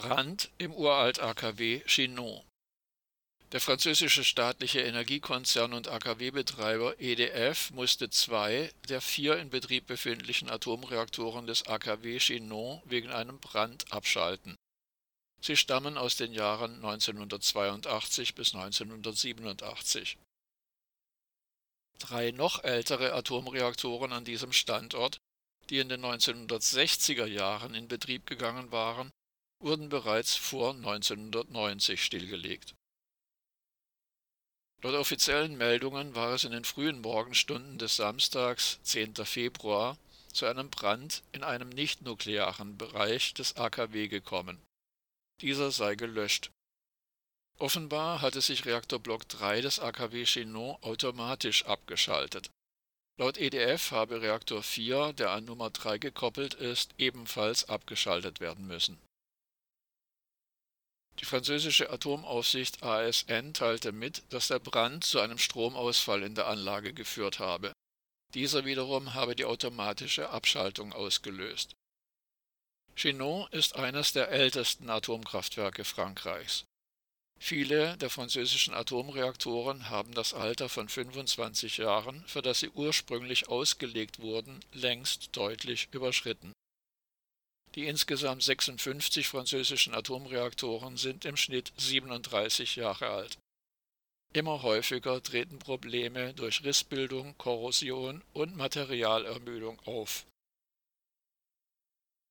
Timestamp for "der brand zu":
64.48-65.20